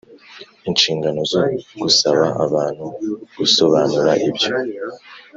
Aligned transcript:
inshingano 0.69 1.21
zo 1.31 1.41
gusaba 1.81 2.25
abantu 2.45 2.85
gusobanura 3.37 4.11
ibyo 4.29 4.49